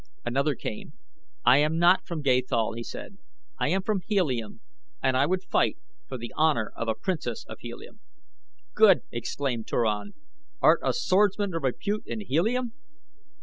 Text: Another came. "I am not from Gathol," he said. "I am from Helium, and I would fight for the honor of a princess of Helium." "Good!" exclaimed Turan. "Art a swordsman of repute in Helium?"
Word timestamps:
Another 0.25 0.55
came. 0.55 0.93
"I 1.45 1.59
am 1.59 1.77
not 1.77 2.07
from 2.07 2.23
Gathol," 2.23 2.73
he 2.73 2.81
said. 2.81 3.19
"I 3.59 3.67
am 3.69 3.83
from 3.83 4.01
Helium, 4.07 4.61
and 5.03 5.15
I 5.15 5.27
would 5.27 5.43
fight 5.43 5.77
for 6.07 6.17
the 6.17 6.33
honor 6.35 6.73
of 6.75 6.87
a 6.87 6.95
princess 6.95 7.45
of 7.47 7.59
Helium." 7.59 7.99
"Good!" 8.73 9.01
exclaimed 9.11 9.67
Turan. 9.67 10.15
"Art 10.59 10.79
a 10.83 10.91
swordsman 10.93 11.53
of 11.53 11.61
repute 11.61 12.01
in 12.07 12.21
Helium?" 12.21 12.73